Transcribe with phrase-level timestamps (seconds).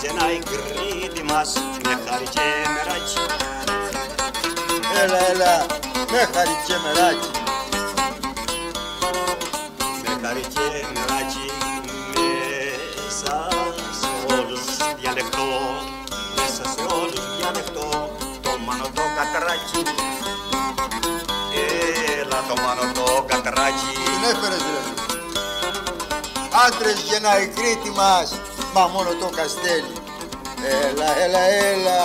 [0.00, 1.52] Άντρες γεννάει Κρήτη μας
[1.84, 2.40] Με χάρη και
[2.74, 3.18] μεράκι
[5.02, 5.66] Έλα, έλα,
[6.10, 7.30] με χαρί και μεράκι.
[10.02, 11.46] Με χάρη και μεράκι
[12.96, 13.48] Μέσα
[14.00, 14.66] σε όλους
[15.00, 15.48] διαλεχτώ
[16.36, 19.82] Μέσα σε όλους διαλεχτώ Το μάνο το κατράκι
[22.20, 24.82] Έλα το μάνο το κατράκι Την έφερες ρε.
[26.66, 28.28] Άντρες γεννάει Κρήτη μας,
[28.74, 29.92] μα μόνο το καστέλι.
[30.86, 31.98] Έλα, έλα, έλα,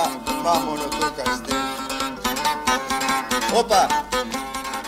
[0.43, 1.59] μα μόνο το καστέλι.
[3.55, 3.87] Όπα,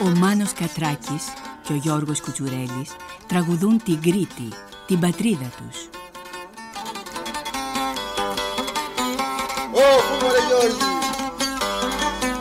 [0.01, 1.23] Ο Μάνος Κατράκης
[1.63, 2.95] και ο Γιώργος Κουτσουρέλης
[3.27, 4.49] τραγουδούν την Κρήτη,
[4.85, 5.77] την πατρίδα τους.
[9.73, 9.87] Ω,
[10.21, 10.85] μωρέ Γιώργη.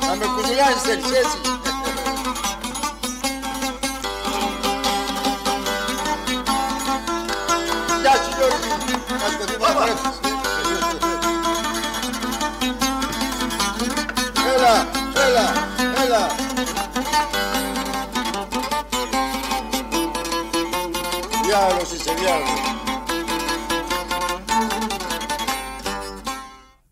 [0.01, 1.56] Να με κουζουλάνεις θέλεις έτσι.
[14.55, 14.89] Έλα,
[15.27, 15.47] έλα,
[16.05, 16.27] έλα.
[21.45, 22.61] Διάολος είσαι, διάολος.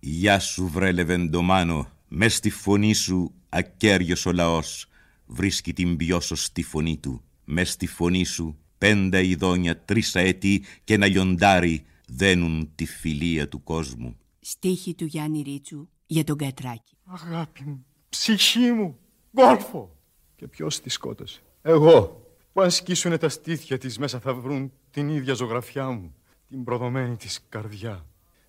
[0.01, 4.87] Γεια σου βρε Λεβεντομάνο, μες στη φωνή σου ακέραιος ο λαός
[5.27, 7.23] βρίσκει την πιο σωστή φωνή του.
[7.45, 13.63] Μες στη φωνή σου πέντα ειδόνια τρίσα έτη και ένα λιοντάρι δένουν τη φιλία του
[13.63, 14.17] κόσμου.
[14.41, 16.97] Στίχη του Γιάννη Ρίτσου για τον Κατράκη.
[17.05, 18.99] Αγάπη μου, ψυχή μου,
[19.37, 19.97] γκόρφο.
[20.37, 25.09] Και ποιος τη σκότωσε; Εγώ, που αν σκίσουνε τα στήθια της μέσα θα βρουν την
[25.09, 26.15] ίδια ζωγραφιά μου,
[26.49, 28.07] την προδομένη της καρδιά.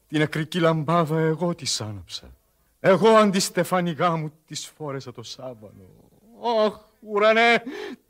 [0.07, 2.37] Την ακρική λαμπάδα εγώ της άναψα.
[2.79, 5.83] Εγώ αντιστεφανιγά μου της φόρεσα το σάβανο.
[6.65, 7.63] Αχ, ουρανέ,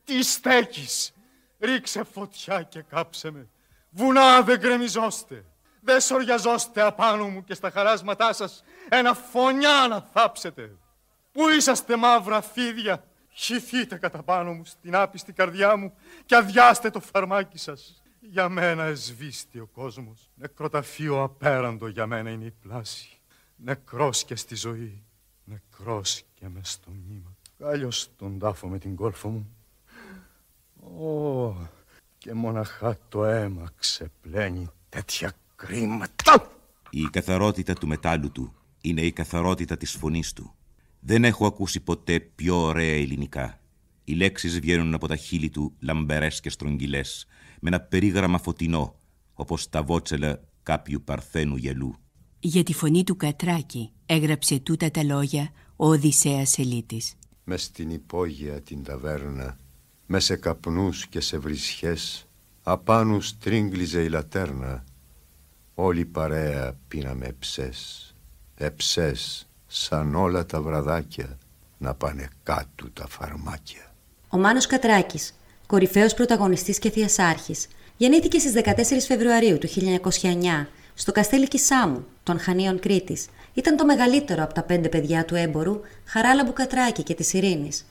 [0.04, 1.14] τι στέκεις.
[1.60, 3.48] Ρίξε φωτιά και κάψε με.
[3.96, 5.46] Βουνά δεν γκρεμιζόστε.
[5.82, 10.76] Δεν σοριαζόστε απάνω μου και στα χαράσματά σας ένα φωνιά να θάψετε.
[11.32, 13.04] Πού είσαστε μαύρα φίδια.
[13.32, 15.94] Χυθείτε κατά πάνω μου στην άπιστη καρδιά μου
[16.26, 18.04] και αδειάστε το φαρμάκι σας.
[18.20, 20.30] Για μένα εσβήστη ο κόσμος.
[20.36, 23.20] Νεκροταφείο απέραντο για μένα είναι η πλάση.
[23.56, 25.04] Νεκρός και στη ζωή.
[25.44, 27.36] Νεκρός και μες στο μνήμα.
[27.58, 29.56] Κάλιος τον τάφο με την κόλφο μου.
[30.80, 31.56] Ω,
[32.26, 36.52] και μοναχά το αίμα ξεπλένει τέτοια κρίματα.
[36.90, 40.56] Η καθαρότητα του μετάλλου του είναι η καθαρότητα της φωνής του.
[41.00, 43.60] Δεν έχω ακούσει ποτέ πιο ωραία ελληνικά.
[44.04, 47.28] Οι λέξεις βγαίνουν από τα χείλη του λαμπερές και στρογγυλές,
[47.62, 48.96] με ένα περίγραμμα φωτεινό,
[49.34, 51.96] όπως τα βότσελα κάποιου παρθένου γελού.
[52.40, 57.16] Για τη φωνή του Κατράκη έγραψε τούτα τα λόγια ο Οδυσσέας Ελίτης.
[57.44, 59.58] μες στην υπόγεια την ταβέρνα,
[60.06, 62.28] με σε καπνούς και σε βρισιές,
[62.64, 64.84] απάνου στρίγγλιζε η λατέρνα,
[65.74, 68.14] όλη παρέα πίναμε ψες,
[68.56, 71.38] εψές σαν όλα τα βραδάκια,
[71.78, 73.94] να πάνε κάτω τα φαρμάκια.
[74.30, 75.34] Ο Μάνος Κατράκης,
[75.66, 77.68] κορυφαίος πρωταγωνιστής και θειασάρχης,
[77.98, 83.28] γεννήθηκε στις 14 Φεβρουαρίου του 1909 στο καστέλι Κισάμου των Χανίων Κρήτης.
[83.54, 87.86] Ήταν το μεγαλύτερο από τα πέντε παιδιά του έμπορου Χαράλαμπου Κατράκη και της Ειρήνης.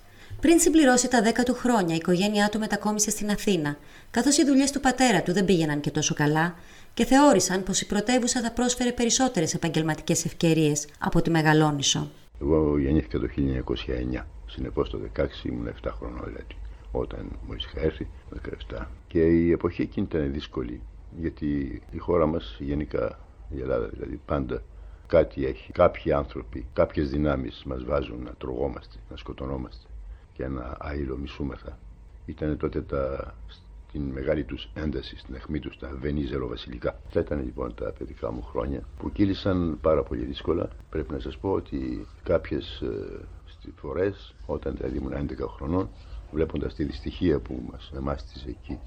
[0.45, 3.77] Πριν συμπληρώσει τα 10 του χρόνια, η οικογένειά του μετακόμισε στην Αθήνα,
[4.11, 6.55] καθώς οι δουλειές του πατέρα του δεν πήγαιναν και τόσο καλά
[6.95, 12.11] και θεώρησαν πως η πρωτεύουσα θα πρόσφερε περισσότερες επαγγελματικές ευκαιρίες από τη Μεγαλόνισο.
[12.41, 16.57] Εγώ γεννήθηκα το 1909, συνεπώς το 16 ήμουν 7 χρονών δηλαδή,
[16.93, 18.37] όταν μόλις είχα έρθει, το
[18.73, 18.87] 17.
[19.07, 20.81] Και η εποχή εκείνη ήταν δύσκολη,
[21.21, 23.19] γιατί η χώρα μας γενικά,
[23.51, 24.63] η Ελλάδα δηλαδή, πάντα
[25.07, 25.73] κάτι έχει.
[25.73, 29.87] Κάποιοι άνθρωποι, κάποιες δυνάμεις μας βάζουν να τρογόμαστε, να σκοτωνόμαστε
[30.35, 31.79] και να αηλομισούμεθα.
[32.27, 33.35] Ήταν τότε τα
[33.93, 37.01] την μεγάλη τους ένταση στην αιχμή τους στα Βενίζελο βασιλικά.
[37.07, 40.69] Αυτά ήταν λοιπόν τα παιδικά μου χρόνια που κύλησαν πάρα πολύ δύσκολα.
[40.91, 43.21] Πρέπει να σας πω ότι κάποιες ε,
[43.77, 45.89] φορές όταν δηλαδή ήμουν 11 χρονών
[46.33, 48.79] βλέποντας τη δυστυχία που μας εμάστησε εκεί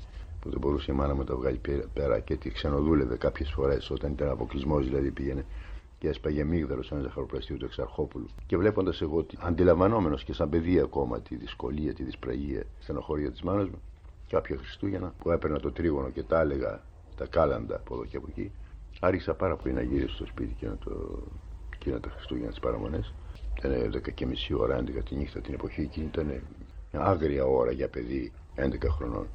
[0.42, 1.62] που δεν μπορούσε η μάνα μου να τα βγάλει
[1.94, 5.46] πέρα και τη ξενοδούλευε κάποιες φορές όταν ήταν αποκλεισμός δηλαδή πήγαινε
[6.00, 8.28] και έσπαγε μίγδαρο σαν ζαχαροπλαστείο του Εξαρχόπουλου.
[8.46, 13.68] Και βλέποντας εγώ, αντιλαμβανόμενος και σαν παιδί ακόμα τη δυσκολία, τη δυσπραγία, στενοχώρια της μάνας
[13.68, 13.82] μου,
[14.30, 16.82] κάποια Χριστούγεννα που έπαιρνα το τρίγωνο και τα έλεγα
[17.16, 18.52] τα κάλαντα από εδώ και από εκεί,
[19.00, 21.24] άρχισα πάρα πολύ να γυρίσω στο σπίτι και να το.
[21.74, 23.14] εκείνα τα Χριστούγεννα τις παραμονές.
[23.58, 26.42] Ήταν 10 και μισή ώρα, 11 τη νύχτα την εποχή εκείνη, ήταν
[26.92, 29.28] μια άγρια ώρα για παιδί 11 χρονών.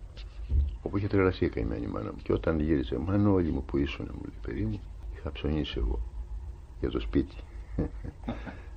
[0.82, 2.18] Όπου είχε τρελαθεί η καημένη μάνα μου.
[2.22, 4.80] Και όταν γύρισε, Μαν όλοι μου που ήσουν, μου λέει παιδί μου,
[5.16, 6.11] είχα ψωνίσει εγώ
[6.82, 7.36] για το σπίτι.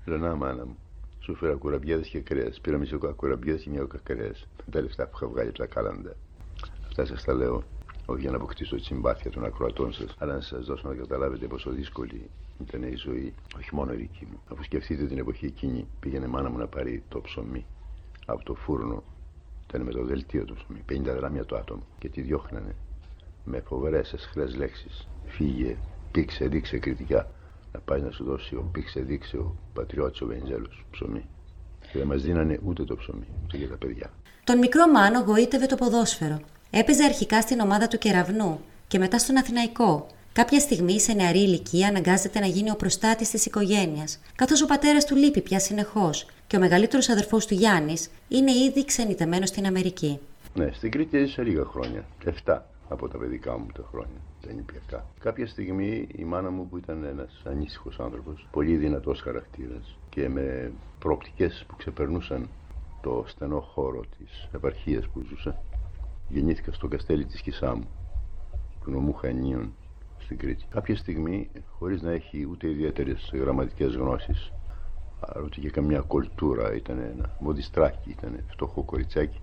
[0.05, 0.77] Λέω να μάνα μου,
[1.19, 2.59] σου φέρα κουραμπιέδες και κρέας.
[2.61, 4.47] Πήρα μισό κουραμπιέδες και μια όκα κρέας.
[4.71, 6.15] Τα λεφτά που είχα βγάλει από τα κάλαντα.
[6.85, 7.63] Αυτά σας τα λέω
[8.05, 11.47] όχι για να αποκτήσω τη συμπάθεια των ακροατών σας, αλλά να σας δώσω να καταλάβετε
[11.47, 12.29] πόσο δύσκολη
[12.61, 14.39] ήταν η ζωή, όχι μόνο η δική μου.
[14.51, 17.65] Αφού σκεφτείτε την εποχή εκείνη, πήγαινε μάνα μου να πάρει το ψωμί
[18.25, 19.03] από το φούρνο.
[19.67, 22.75] Ήταν με το δελτίο του ψωμί, 50 γραμμιά το άτομο και τη διώχνανε
[23.45, 25.07] με φοβερές εσχρές λέξεις.
[25.25, 25.77] Φύγε,
[26.11, 27.27] πήξε, δείξε κριτικά
[27.75, 31.25] να πάει να σου δώσει ο πήξε δείξε ο πατριώτης ο Βενιζέλος ψωμί.
[31.91, 34.11] Και δεν μας δίνανε ούτε το ψωμί, ούτε για τα παιδιά.
[34.43, 36.39] Τον μικρό Μάνο γοήτευε το ποδόσφαιρο.
[36.69, 40.07] Έπαιζε αρχικά στην ομάδα του Κεραυνού και μετά στον Αθηναϊκό.
[40.33, 45.05] Κάποια στιγμή σε νεαρή ηλικία αναγκάζεται να γίνει ο προστάτης της οικογένειας, καθώς ο πατέρας
[45.05, 50.19] του λείπει πια συνεχώς και ο μεγαλύτερος αδερφός του Γιάννης είναι ήδη ξενιτεμένος στην Αμερική.
[50.53, 52.05] Ναι, στην Κρήτη έζησα λίγα χρόνια.
[52.25, 55.05] Εφτά από τα παιδικά μου τα χρόνια τα νηπιακά.
[55.19, 60.71] Κάποια στιγμή η μάνα μου που ήταν ένας ανήσυχος άνθρωπος, πολύ δυνατός χαρακτήρας και με
[60.99, 62.49] προοπτικές που ξεπερνούσαν
[63.01, 65.63] το στενό χώρο της επαρχίας που ζούσα,
[66.27, 67.87] γεννήθηκα στο καστέλι της Κισάμου,
[68.83, 69.73] του νομού Χανίων
[70.17, 70.65] στην Κρήτη.
[70.69, 74.51] Κάποια στιγμή, χωρίς να έχει ούτε ιδιαίτερες γραμματικές γνώσεις,
[75.19, 79.41] αλλά ούτε και καμιά κολτούρα, ήταν ένα μοδιστράκι, ήταν φτωχό κοριτσάκι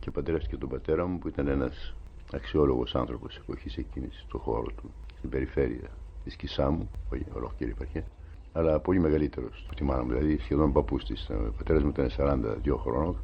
[0.00, 1.94] και παντρεύτηκε τον πατέρα μου που ήταν ένας
[2.32, 5.90] αξιόλογος άνθρωπος εποχής εκείνης στον χώρο του, στην περιφέρεια
[6.24, 8.04] της Κισάμου, όχι ολόκληρη επαρχία,
[8.52, 11.30] αλλά πολύ μεγαλύτερος από τη μάνα μου, δηλαδή σχεδόν παππούς της.
[11.30, 13.16] Ο πατέρας μου ήταν 42 χρονών,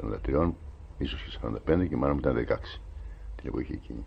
[0.00, 0.52] 43,
[0.98, 2.80] ίσως και 45 και η μάνα μου ήταν 16
[3.36, 4.04] την εποχή εκείνη.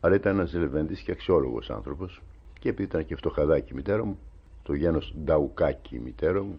[0.00, 2.22] Αλλά ήταν ένας ζελεβέντης και αξιόλογος άνθρωπος
[2.58, 4.18] και επειδή ήταν και φτωχαδάκι η μητέρα μου,
[4.62, 6.58] το γένος Νταουκάκι η μητέρα μου,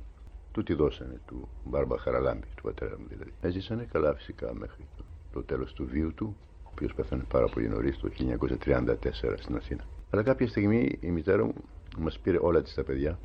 [0.52, 3.34] του τη δώσανε του Μπάρμπα Χαραλάμπη, του πατέρα μου δηλαδή.
[3.42, 6.36] Έζησανε καλά φυσικά μέχρι το, το τέλος του βίου του,
[6.80, 9.84] οποίος πέθανε πάρα πολύ νωρίς το 1934 στην Αθήνα.
[10.10, 11.54] Αλλά κάποια στιγμή η μητέρα μου
[11.98, 13.20] μας πήρε όλα της τα παιδιά.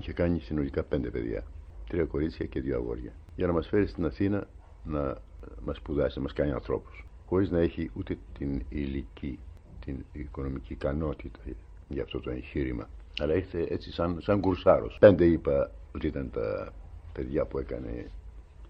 [0.00, 1.44] Είχε κάνει συνολικά πέντε παιδιά.
[1.88, 3.12] Τρία κορίτσια και δύο αγόρια.
[3.36, 4.46] Για να μας φέρει στην Αθήνα
[4.84, 5.16] να
[5.64, 7.06] μας σπουδάσει, να μας κάνει ανθρώπους.
[7.26, 9.38] Χωρίς να έχει ούτε την ηλική,
[9.84, 11.40] την οικονομική ικανότητα
[11.88, 12.88] για αυτό το εγχείρημα.
[13.18, 14.96] Αλλά ήρθε έτσι σαν, σαν κουρσάρος.
[15.00, 16.72] Πέντε είπα ότι ήταν τα
[17.12, 18.10] παιδιά που έκανε,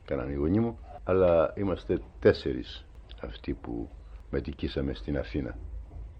[0.04, 2.86] έκαναν οι γονεί μου, αλλά είμαστε τέσσερις
[3.20, 3.88] αυτοί που
[4.30, 5.58] μετικήσαμε στην Αθήνα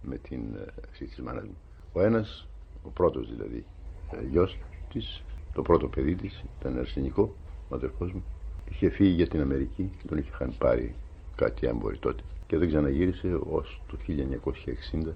[0.03, 0.41] με την
[0.89, 1.57] αυτή της μάνας μου.
[1.93, 2.47] Ο ένας,
[2.83, 3.65] ο πρώτος δηλαδή,
[4.11, 4.59] ε, γιος
[4.93, 5.23] της,
[5.53, 7.35] το πρώτο παιδί της, ήταν αρσενικό,
[7.69, 8.25] ο αδερφός μου.
[8.71, 10.95] Είχε φύγει για την Αμερική, τον είχαν πάρει
[11.37, 15.15] κάτι έμποροι τότε και δεν ξαναγύρισε ως το 1960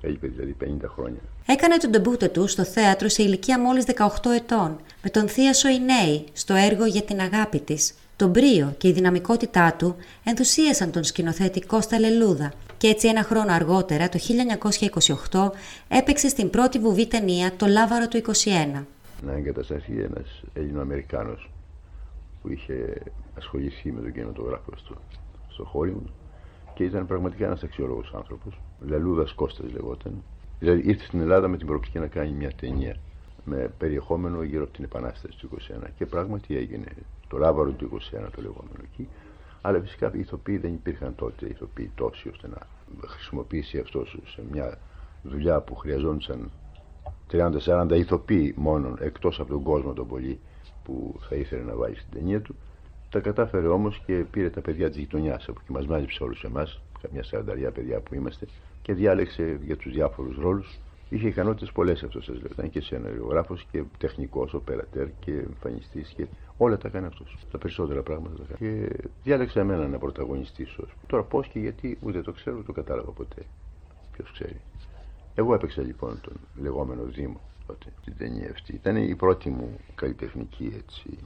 [0.00, 1.20] Έλειπε δηλαδή 50 χρόνια.
[1.46, 6.24] Έκανε τον τεμπούτο του στο θέατρο σε ηλικία μόλις 18 ετών, με τον Θεία Σοϊνέη
[6.32, 11.60] στο έργο «Για την αγάπη της», το μπρίο και η δυναμικότητά του ενθουσίασαν τον σκηνοθέτη
[11.60, 14.18] Κώστα Λελούδα και έτσι ένα χρόνο αργότερα, το
[15.30, 15.50] 1928,
[15.88, 18.84] έπαιξε στην πρώτη βουβή ταινία «Το Λάβαρο του 21».
[19.22, 21.50] Να εγκατασταθεί ένας Έλληνο-Αμερικάνος
[22.42, 23.02] που είχε
[23.38, 24.94] ασχοληθεί με τον κινηματογράφο στο,
[25.48, 26.10] στο Hollywood
[26.74, 28.60] και ήταν πραγματικά ένας αξιόλογος άνθρωπος.
[28.80, 30.22] Λελούδας Κώστας λεγόταν.
[30.58, 32.96] Δηλαδή ήρθε στην Ελλάδα με την προοπτική να κάνει μια ταινία
[33.46, 35.50] με περιεχόμενο γύρω από την Επανάσταση του
[35.82, 36.86] 21 και πράγματι έγινε
[37.28, 37.98] το λάβαρο του 21
[38.34, 39.08] το λεγόμενο εκεί.
[39.60, 42.58] Αλλά φυσικά οι ηθοποιοί δεν υπήρχαν τότε ηθοποιοί τόσοι ώστε να
[43.06, 44.78] χρησιμοποιήσει αυτός σε μια
[45.22, 46.50] δουλειά που χρειαζόντουσαν
[47.32, 50.38] 30-40 ηθοποιοί μόνο εκτός από τον κόσμο τον πολύ
[50.84, 52.54] που θα ήθελε να βάλει στην ταινία του.
[53.10, 56.80] Τα κατάφερε όμως και πήρε τα παιδιά της γειτονιάς από εκεί μας μάζεψε όλους εμάς,
[57.02, 58.46] καμιά σαρανταριά παιδιά που είμαστε,
[58.82, 62.48] και διάλεξε για τους διάφορους ρόλους Είχε ικανότητες πολλές αυτό σας λέω.
[62.52, 67.36] Ήταν και σεναριογράφο και τεχνικός, οπερατέρ και εμφανιστής και όλα τα έκανε αυτός.
[67.50, 68.88] Τα περισσότερα πράγματα τα έκανε.
[68.88, 70.84] Και διάλεξα εμένα να πρωταγωνιστήσω.
[71.06, 73.42] Τώρα πώς και γιατί ούτε το ξέρω, ούτε το κατάλαβα ποτέ.
[74.12, 74.60] Ποιος ξέρει.
[75.34, 78.74] Εγώ έπαιξα λοιπόν τον λεγόμενο Δήμο τότε, την ταινία αυτή.
[78.74, 81.18] Ήταν η πρώτη μου καλλιτεχνική έτσι,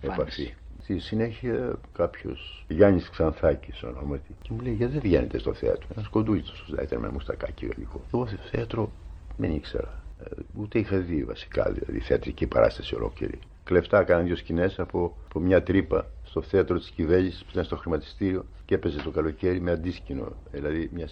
[0.00, 5.86] επαφή Στη συνέχεια κάποιος Γιάννης Ξανθάκης ονόματι και μου λέει: Γιατί δεν βγαίνετε στο θέατρο;
[5.94, 8.00] Ένας κοντούλιτο ήταν με μουστακάκι γαλλικό.
[8.14, 8.90] Εγώ στο θέατρο
[9.40, 10.02] δεν ήξερα.
[10.24, 13.38] Ε, Ούτε είχα δει βασικά δηλαδή θεατρική παράσταση ολόκληρη.
[13.64, 17.76] Κλεφτά έκανα δύο σκηνές από, από μια τρύπα στο θέατρο της Κιβέλη που ήταν στο
[17.76, 20.32] χρηματιστήριο και έπαιζε το καλοκαίρι με αντίσκηνο.
[20.50, 21.08] Δηλαδή μια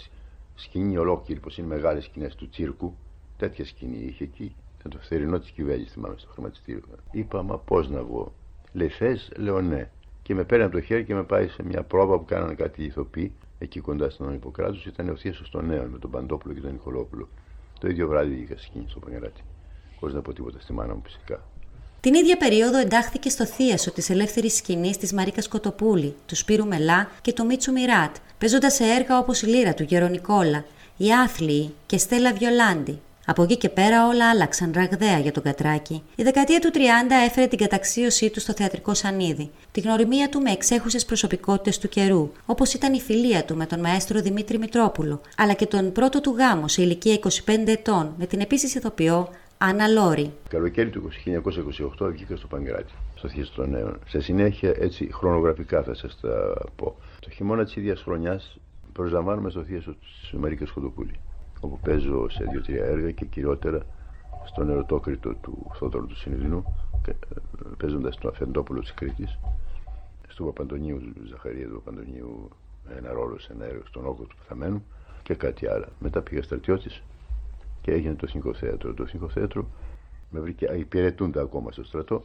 [0.55, 2.95] σκηνή ολόκληρη, πως είναι μεγάλες σκηνές του τσίρκου.
[3.37, 4.55] Τέτοια σκηνή είχε εκεί.
[4.79, 6.83] Ήταν το θερινό της Κιβέλη, θυμάμαι, στο χρηματιστήριο.
[7.11, 8.33] Είπα, μα πώς να βγω.
[8.73, 9.91] Λέει, θες, λέω ναι.
[10.23, 12.85] Και με παίρνει από το χέρι και με πάει σε μια πρόβα που κάνανε κάτι
[12.85, 14.89] ηθοποιοί, εκεί κοντά στον Ιπποκράτου.
[14.89, 17.29] Ήταν ο Θίασο των Νέων με τον Παντόπουλο και τον Νικολόπουλο.
[17.79, 19.41] Το ίδιο βράδυ είχα σκηνή στο Παγκράτη.
[20.01, 21.43] Χωρίς να πω τίποτα στη μάνα μου φυσικά.
[22.01, 27.11] Την ίδια περίοδο εντάχθηκε στο θίασο της ελεύθερης σκηνής της Μαρίκα Κοτοπούλη, του Σπύρου Μελά
[27.23, 30.65] και του Μίτσου Μιράτ, παίζοντας σε έργα όπως η Λύρα του Γερονικόλα,
[30.97, 33.01] η Άθλιοι και Στέλλα Βιολάντη.
[33.31, 36.03] Από εκεί και πέρα όλα άλλαξαν ραγδαία για τον Κατράκη.
[36.17, 36.79] Η δεκαετία του 30
[37.27, 42.31] έφερε την καταξίωσή του στο θεατρικό σανίδι, τη γνωριμία του με εξέχουσες προσωπικότητες του καιρού,
[42.47, 46.35] όπως ήταν η φιλία του με τον μαέστρο Δημήτρη Μητρόπουλο, αλλά και τον πρώτο του
[46.39, 47.29] γάμο σε ηλικία 25
[47.67, 50.33] ετών με την επίσης ηθοποιό Άννα Λόρι.
[50.49, 51.11] Καλοκαίρι του
[51.99, 53.99] 1928 βγήκα στο Παγκράτη, στο Θείο των Νέων.
[54.09, 56.97] Σε συνέχεια, έτσι χρονογραφικά θα σας τα πω.
[57.21, 58.59] Το χειμώνα της ίδιας χρονιάς
[58.93, 61.21] προσλαμβάνομαι στο Θείο της Μαρίκας Κοντοπούλη
[61.61, 63.83] όπου παίζω σε δύο-τρία έργα και κυριότερα
[64.45, 66.65] στον ερωτόκριτο του Θόδωρου του Συνειδηνού
[67.09, 67.13] ε,
[67.77, 69.39] παίζοντας τον Αφεντόπουλο της Κρήτης
[70.29, 72.49] στο Παπαντονίου Ζαχαρία του Παπαντονίου
[72.97, 74.85] ένα ρόλο σε ένα έργο στον όγκο του Πεθαμένου
[75.23, 75.87] και κάτι άλλο.
[75.99, 77.03] Μετά πήγα στρατιώτης
[77.81, 78.95] και έγινε το Εθνικό Θέατρο.
[78.95, 79.67] Το Εθνικό Θέατρο
[80.31, 82.23] με βρήκε, υπηρετούνται ακόμα στο στρατό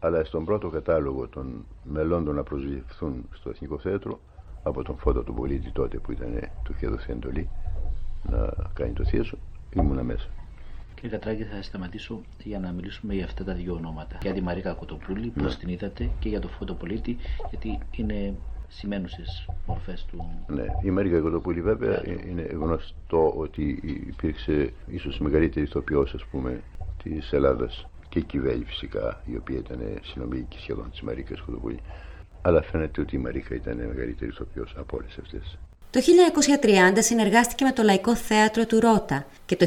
[0.00, 4.20] αλλά στον πρώτο κατάλογο των μελών να προσληφθούν στο Εθνικό Θέατρο
[4.62, 7.48] από τον Φώτα του Πολίτη τότε που ήταν, του είχε δοθεί εντολή
[8.22, 9.38] να κάνει το θείο σου,
[9.74, 10.28] ήμουνα μέσα.
[10.94, 14.18] Κύριε Κατράκη, θα σταματήσω για να μιλήσουμε για αυτά τα δύο ονόματα.
[14.22, 15.42] Για τη Μαρίκα Κοτοπούλη, ναι.
[15.42, 17.16] πώς την είδατε, και για το Φωτοπολίτη,
[17.50, 18.34] γιατί είναι
[18.68, 20.44] σημαίνουσες μορφές του.
[20.46, 26.60] Ναι, η Μαρίκα Κοτοπούλη βέβαια είναι γνωστό ότι υπήρξε ίσως η μεγαλύτερη ηθοποιός, ας πούμε,
[27.02, 31.80] της Ελλάδας και η Κιβέλη φυσικά, η οποία ήταν συνομιλική σχεδόν της Μαρίκας Κοτοπούλη.
[32.42, 35.58] Αλλά φαίνεται ότι η Μαρίκα ήταν μεγαλύτερη ηθοποιός από όλες αυτές.
[35.92, 36.00] Το
[36.94, 39.66] 1930 συνεργάστηκε με το Λαϊκό Θέατρο του Ρώτα και το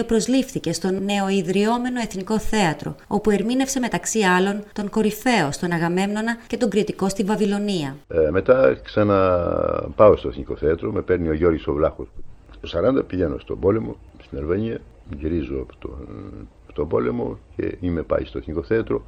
[0.00, 6.56] 1932 προσλήφθηκε στο νεοειδριόμενο Εθνικό Θέατρο, όπου ερμήνευσε μεταξύ άλλων τον Κορυφαίο στον Αγαμέμνονα και
[6.56, 7.96] τον Κριτικό στη Βαβυλωνία.
[8.08, 12.08] Ε, μετά ξαναπάω στο Εθνικό Θέατρο, με παίρνει ο Γιώργης ο Βλάχος.
[12.60, 14.80] Το 1940 πηγαίνω στον πόλεμο, στην Αλβανία,
[15.18, 16.08] γυρίζω από τον,
[16.72, 19.02] τον πόλεμο και είμαι πάει στο Εθνικό Θέατρο.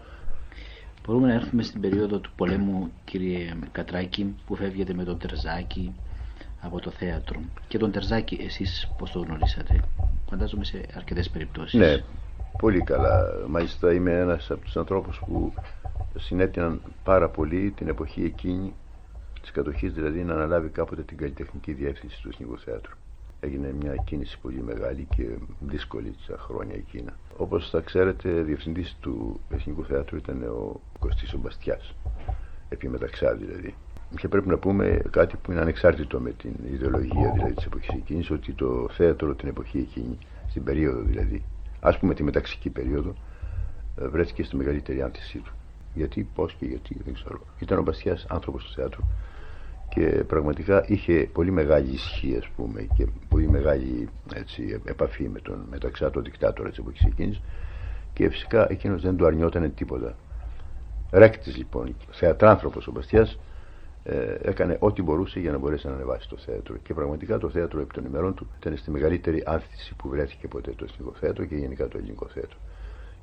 [1.07, 5.95] Μπορούμε να έρθουμε στην περίοδο του πολέμου, κύριε Κατράκη, που φεύγετε με τον Τερζάκη
[6.61, 7.41] από το θέατρο.
[7.69, 9.85] Και τον Τερζάκη, εσείς πώς το γνωρίσατε;
[10.29, 11.81] Φαντάζομαι σε αρκετές περιπτώσεις.
[11.81, 12.03] Ναι,
[12.59, 13.23] πολύ καλά.
[13.49, 15.53] Μάλιστα είμαι ένας από τους ανθρώπους που
[16.19, 18.75] συνέτειναν πάρα πολύ την εποχή εκείνη
[19.41, 22.95] της κατοχής, δηλαδή να αναλάβει κάποτε την καλλιτεχνική διεύθυνση του Εθνικού Θέατρου
[23.45, 25.27] έγινε μια κίνηση πολύ μεγάλη και
[25.61, 27.13] δύσκολη στα χρόνια εκείνα.
[27.37, 31.95] Όπως θα ξέρετε, διευθυντής του Εθνικού Θεάτρου ήταν ο Κωστής ο Μπαστιάς,
[32.69, 33.75] επί μεταξά δηλαδή.
[34.17, 38.31] Και πρέπει να πούμε κάτι που είναι ανεξάρτητο με την ιδεολογία δηλαδή της εποχής εκείνης,
[38.31, 40.19] ότι το θέατρο την εποχή εκείνη,
[40.49, 41.45] στην περίοδο δηλαδή,
[41.81, 43.15] ας πούμε τη μεταξική περίοδο,
[44.01, 45.53] ε, βρέθηκε στη μεγαλύτερη άνθησή του.
[45.95, 47.41] Γιατί, πώς και γιατί, δεν ξέρω.
[47.59, 49.03] Ήταν ο Μπαστιάς άνθρωπος του θέατρου
[49.95, 55.67] και πραγματικά είχε πολύ μεγάλη ισχύ ας πούμε και πολύ μεγάλη έτσι, επαφή με τον
[55.71, 57.41] μεταξάτο δικτάτορα της εποχής εκείνης
[58.13, 60.15] και φυσικά εκείνος δεν του αρνιόταν τίποτα.
[61.11, 63.39] Ρέκτης λοιπόν, θεατράνθρωπος ο Μπαστιάς
[64.05, 67.81] ε, έκανε ό,τι μπορούσε για να μπορέσει να ανεβάσει το θέατρο και πραγματικά το θέατρο
[67.81, 71.55] επί των ημερών του ήταν στη μεγαλύτερη άνθηση που βρέθηκε ποτέ το εθνικό θέατρο και
[71.55, 72.59] γενικά το ελληνικό θέατρο.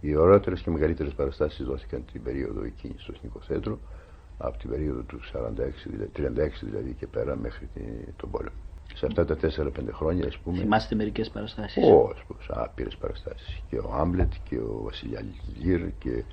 [0.02, 3.80] Οι ωραιότερε και μεγαλύτερες παραστάσεις δόθηκαν την περίοδο εκείνης στο εθνικό θέατρο
[4.42, 5.38] από την περίοδο του 46,
[6.18, 6.30] 36
[6.62, 7.70] δηλαδή και πέρα μέχρι
[8.18, 8.56] τον πόλεμο.
[8.94, 10.58] Σε αυτά τα 4-5 χρόνια, ας πούμε.
[10.58, 13.62] Θυμάστε μερικές παραστάσεις; Όχι, άπειρες παραστάσεις.
[13.70, 15.26] Και ο Άμπλετ και ο Βασιλιά
[15.62, 16.24] Λιρ και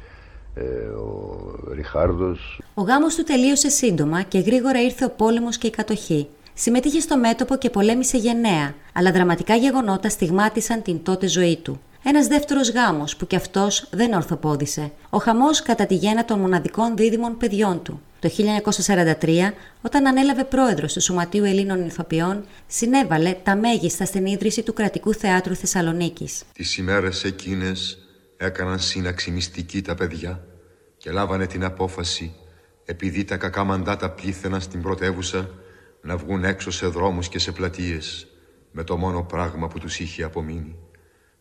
[0.54, 2.60] ε, ο Ριχάρδος.
[2.74, 6.28] Ο γάμος του τελείωσε σύντομα και γρήγορα ήρθε ο πόλεμος και η κατοχή.
[6.54, 11.80] Συμμετείχε στο μέτωπο και πολέμησε γενναία, αλλά δραματικά γεγονότα στιγμάτισαν την τότε ζωή του.
[12.08, 14.92] Ένας δεύτερος γάμος που κι αυτός δεν ορθοπόδησε.
[15.10, 18.00] Ο χαμός κατά τη γέννα των μοναδικών δίδυμων παιδιών του.
[18.18, 24.72] Το 1943, όταν ανέλαβε πρόεδρος του Σωματείου Ελλήνων Ηθοποιών, συνέβαλε τα μέγιστα στην ίδρυση του
[24.72, 26.42] Κρατικού Θεάτρου Θεσσαλονίκης.
[26.52, 27.98] Τις ημέρες εκείνες
[28.36, 30.46] έκαναν σύναξη μυστική τα παιδιά
[30.96, 32.34] και λάβανε την απόφαση,
[32.84, 35.50] επειδή τα κακά μαντάτα πλήθαιναν στην πρωτεύουσα,
[36.02, 38.26] να βγουν έξω σε δρόμους και σε πλατείες,
[38.70, 40.76] με το μόνο πράγμα που τους είχε απομείνει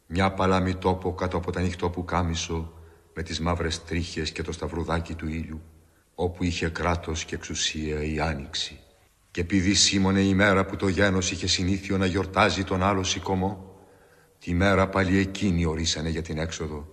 [0.07, 2.74] μια παλάμη τόπο κάτω από τα νύχτο που κάμισο
[3.13, 5.62] με τις μαύρες τρίχες και το σταυρουδάκι του ήλιου
[6.15, 8.79] όπου είχε κράτος και εξουσία η Άνοιξη.
[9.31, 13.75] Και επειδή σήμωνε η μέρα που το γένος είχε συνήθιο να γιορτάζει τον άλλο σηκωμό,
[14.39, 16.88] τη μέρα πάλι εκείνη ορίσανε για την έξοδο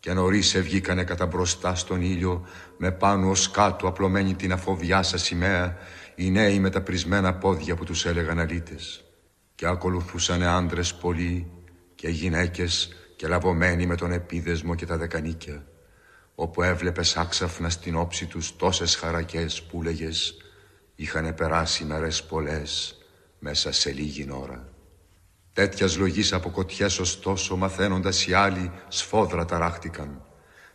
[0.00, 5.76] και νωρίς ευγήκανε κατά μπροστά στον ήλιο με πάνω ως κάτω απλωμένη την αφοβιάσα σημαία
[6.14, 9.04] οι νέοι με τα πρισμένα πόδια που τους έλεγαν αλήτες
[9.54, 11.50] και ακολουθούσαν άντρες πολλοί
[12.00, 15.66] και γυναίκες και λαβωμένοι με τον επίδεσμο και τα δεκανίκια
[16.34, 20.36] όπου έβλεπες άξαφνα στην όψη τους τόσες χαρακές που λέγες
[20.94, 22.98] είχαν περάσει μέρες πολλές
[23.38, 24.68] μέσα σε λίγη ώρα.
[25.52, 30.24] Τέτοιας λογής από κοτιές ωστόσο μαθαίνοντας οι άλλοι σφόδρα ταράχτηκαν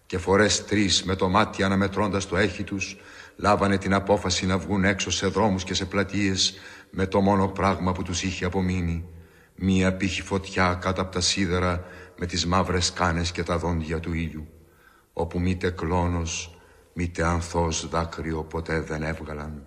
[0.05, 2.97] και φορές τρεις με το μάτι αναμετρώντας το έχι τους
[3.35, 6.53] λάβανε την απόφαση να βγουν έξω σε δρόμους και σε πλατείες
[6.89, 9.09] με το μόνο πράγμα που τους είχε απομείνει
[9.55, 11.85] μία πύχη φωτιά κάτω από τα σίδερα
[12.17, 14.47] με τις μαύρες κάνες και τα δόντια του ήλιου
[15.13, 16.59] όπου μήτε κλόνος
[16.93, 19.65] μήτε ανθός δάκρυο ποτέ δεν έβγαλαν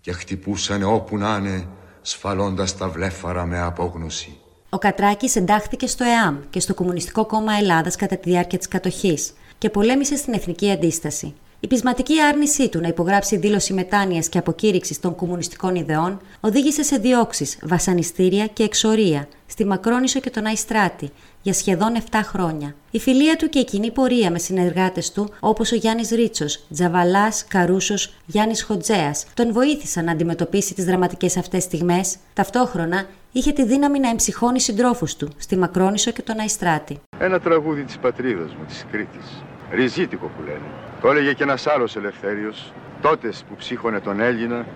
[0.00, 1.68] και χτυπούσαν όπου να είναι
[2.00, 4.38] σφαλώντας τα βλέφαρα με απόγνωση.
[4.70, 9.32] Ο Κατράκης εντάχθηκε στο ΕΑΜ και στο Κομμουνιστικό Κόμμα Ελλάδας κατά τη διάρκεια της κατοχής
[9.58, 11.34] και πολέμησε στην Εθνική Αντίσταση.
[11.62, 16.96] Η πεισματική άρνησή του να υπογράψει δήλωση μετάνοιας και αποκήρυξης των κομμουνιστικών ιδεών οδήγησε σε
[16.96, 21.10] διώξεις, βασανιστήρια και εξορία στη Μακρόνισο και τον Αϊστράτη
[21.42, 22.74] για σχεδόν 7 χρόνια.
[22.90, 27.44] Η φιλία του και η κοινή πορεία με συνεργάτες του, όπως ο Γιάννης Ρίτσος, Τζαβαλάς,
[27.44, 32.16] Καρούσος, Γιάννης Χοτζέας, τον βοήθησαν να αντιμετωπίσει τις δραματικές αυτές στιγμές.
[32.32, 37.00] Ταυτόχρονα είχε τη δύναμη να εμψυχώνει συντρόφους του στη Μακρόνισο και τον Αϊστράτη.
[37.18, 39.42] Ένα τραγούδι της πατρίδας μου, της Κρήτης.
[39.70, 40.89] Ριζίτικο που λένε.
[41.00, 44.66] Το έλεγε και ένας άλλος ελευθέριος, τότες που ψύχωνε τον Έλληνα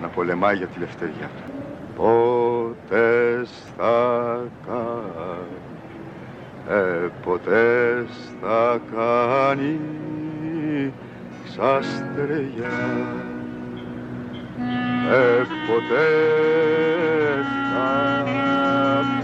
[0.00, 1.52] να πολεμάει για τη λευτεριά του.
[1.96, 5.38] Ποτέ θα κάνει,
[6.68, 8.06] ε, ποτέ
[8.40, 9.80] θα κάνει
[11.44, 13.06] ξαστεριά.
[15.12, 16.06] Ε, ποτέ
[17.72, 18.24] θα
[19.02, 19.17] με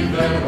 [0.00, 0.39] και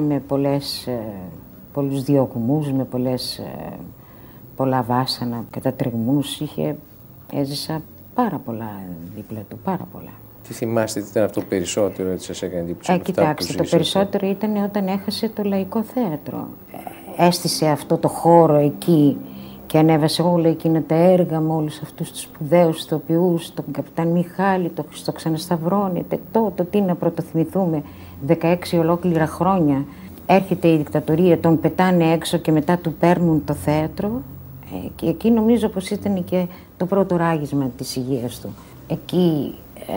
[0.00, 1.00] με πολλές, ε,
[1.72, 3.78] πολλούς διωγμούς, με πολλές, ε,
[4.56, 6.40] πολλά βάσανα, κατατρεγμούς.
[6.40, 6.76] Είχε,
[7.32, 7.82] έζησα
[8.14, 8.70] πάρα πολλά
[9.14, 10.12] δίπλα του, πάρα πολλά.
[10.48, 14.56] Τι θυμάστε, τι ήταν αυτό περισσότερο έτσι σας έκανε εντύπωση ε, Κοιτάξτε, το περισσότερο ήταν
[14.56, 16.48] όταν έχασε το Λαϊκό Θέατρο.
[17.16, 19.16] Έστησε αυτό το χώρο εκεί
[19.66, 24.68] και ανέβασε όλα εκείνα τα έργα με όλους αυτούς τους σπουδαίους ηθοποιούς, τον Καπιτάν Μιχάλη,
[24.68, 27.82] τον Χριστό Ξανασταυρώνη, το, το τι να πρωτοθυμηθούμε.
[28.26, 29.84] 16 ολόκληρα χρόνια
[30.26, 34.22] έρχεται η δικτατορία, τον πετάνε έξω και μετά του παίρνουν το θέατρο.
[34.72, 36.46] Ε, και εκεί νομίζω πως ήταν και
[36.76, 38.54] το πρώτο ράγισμα της υγείας του.
[38.88, 39.54] Εκεί
[39.86, 39.92] ε,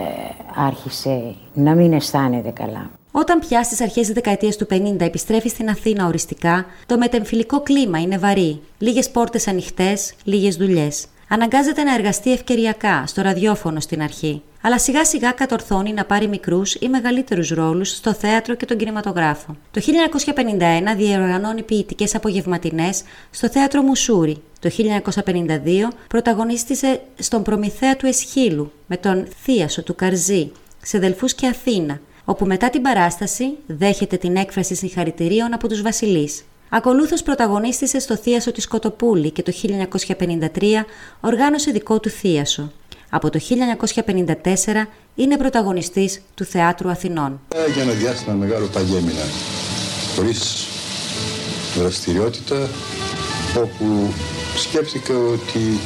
[0.55, 2.89] άρχισε να μην αισθάνεται καλά.
[3.11, 7.99] Όταν πια στις αρχές της δεκαετίας του 50 επιστρέφει στην Αθήνα οριστικά, το μετεμφυλικό κλίμα
[7.99, 8.59] είναι βαρύ.
[8.77, 11.07] Λίγες πόρτες ανοιχτές, λίγες δουλειές.
[11.29, 16.75] Αναγκάζεται να εργαστεί ευκαιριακά στο ραδιόφωνο στην αρχή αλλά σιγά σιγά κατορθώνει να πάρει μικρούς
[16.75, 19.55] ή μεγαλύτερους ρόλους στο θέατρο και τον κινηματογράφο.
[19.71, 24.37] Το 1951 διοργανώνει ποιητικές απογευματινές στο θέατρο Μουσούρι.
[24.59, 30.51] Το 1952 πρωταγωνίστησε στον Προμηθέα του Εσχύλου με τον Θίασο του Καρζή
[30.83, 36.43] σε Δελφούς και Αθήνα, όπου μετά την παράσταση δέχεται την έκφραση συγχαρητηρίων από τους βασιλείς.
[36.69, 39.51] Ακολούθως πρωταγωνίστησε στο Θίασο της Κοτοπούλη και το
[40.19, 40.85] 1953
[41.21, 42.71] οργάνωσε δικό του θίασο.
[43.09, 43.39] Από το
[44.05, 44.33] 1954
[45.15, 47.39] είναι πρωταγωνιστής του Θεάτρου Αθηνών.
[47.55, 49.25] Ε, Για ένα διάστημα μεγάλο παγέμινα,
[50.15, 50.67] χωρίς
[51.75, 52.69] δραστηριότητα,
[53.57, 54.13] όπου
[54.55, 55.79] σκέφτηκα ότι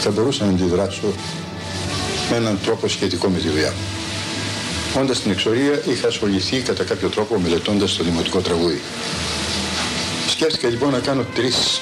[0.00, 1.06] θα μπορούσα να αντιδράσω
[2.30, 5.02] με έναν τρόπο σχετικό με τη δουλειά μου.
[5.02, 8.80] Όντας στην εξορία είχα ασχοληθεί κατά κάποιο τρόπο μελετώντας το δημοτικό τραγούδι.
[10.28, 11.80] Σκέφτηκα λοιπόν να κάνω τρεις,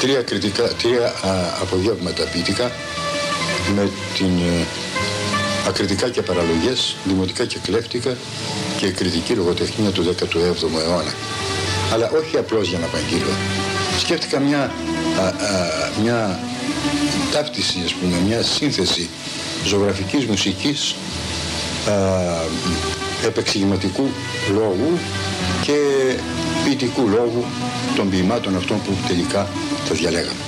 [0.00, 2.70] τρία, κριτικά, τρία α, απογεύματα ποιητικά
[3.74, 4.66] με την ε,
[5.68, 8.16] ακριτικά και παραλογές, δημοτικά και κλέφτικα
[8.78, 11.14] και κριτική λογοτεχνία του 17ου αιώνα.
[11.92, 13.32] Αλλά όχι απλώς για να παγγείλω.
[13.98, 14.72] Σκέφτηκα μια,
[15.20, 15.32] α, α,
[16.02, 16.40] μια
[17.32, 19.08] ταύτιση, ας πούμε, μια σύνθεση
[19.64, 20.94] ζωγραφικής μουσικής
[21.88, 21.92] α,
[23.26, 24.08] επεξηγηματικού
[24.54, 24.98] λόγου
[25.62, 25.78] και
[26.64, 27.44] ποιητικού λόγου
[27.96, 29.48] των ποιημάτων αυτών που τελικά
[29.88, 30.47] τα διαλέγαμε.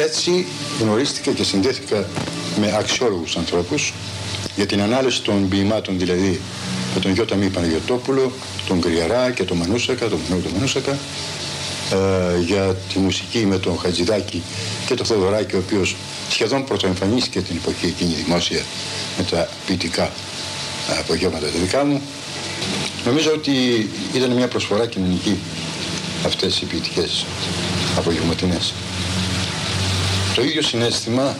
[0.00, 0.46] Έτσι
[0.80, 2.08] γνωρίστηκα και συνδέθηκα
[2.60, 3.92] με αξιόλογους ανθρώπους
[4.56, 6.40] για την ανάλυση των ποιημάτων δηλαδή
[6.94, 8.32] με τον Γιώτα Μη Παναγιωτόπουλο,
[8.68, 10.98] τον Γκριαρά και τον Μανούσακα, τον Μανώλη τον Μανούσακα,
[11.92, 14.42] ε, για τη μουσική με τον Χατζηδάκη
[14.86, 15.96] και τον Θοδωράκη, ο οποίος
[16.30, 18.62] σχεδόν πρωτοεμφανίστηκε την εποχή εκείνη δημόσια
[19.18, 20.12] με τα ποιητικά
[20.98, 22.00] απογεύματα τα δικά μου.
[23.04, 23.52] Νομίζω ότι
[24.14, 25.38] ήταν μια προσφορά κοινωνική
[26.26, 27.24] αυτές οι ποιητικές
[27.96, 28.72] απογευματινές.
[30.36, 31.36] Το ίδιο συνέστημα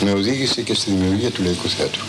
[0.00, 2.04] με οδήγησε και στη δημιουργία του Λαϊκού Θεάτρου.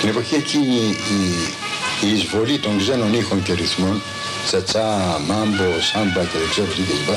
[0.00, 0.74] Την εποχή εκείνη
[1.16, 4.02] η, η εισβολή των ξένων ήχων και ρυθμών,
[4.46, 7.10] τσατσά, μάμπο, σάμπα και δεν ξέρω τι κλπ.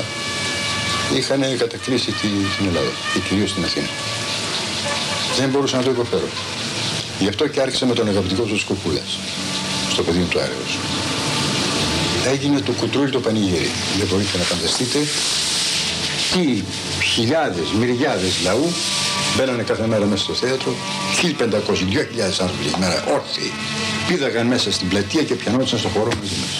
[1.16, 3.88] είχαν κατακλείσει τη, την Ελλάδα και κυρίως την Αθήνα.
[5.38, 6.28] Δεν μπορούσα να το υποφέρω.
[7.20, 9.18] Γι' αυτό και άρχισα με τον αγαπητικό του Σκοπούλας,
[9.92, 10.78] στο πεδίο του Άρεος.
[12.26, 13.70] Έγινε το κουτρούλι το πανηγύρι.
[13.98, 14.98] Δεν μπορείτε να φανταστείτε
[16.32, 16.62] τι
[17.04, 18.72] χιλιάδες, μυριάδες λαού
[19.36, 20.74] μπαίνανε κάθε μέρα μέσα στο θέατρο,
[21.22, 23.52] 1500-2000 άνθρωποι τη μέρα, όρθιοι.
[24.08, 26.54] Πήδαγαν μέσα στην πλατεία και πιανόντουσαν στο χώρο μαζί μας.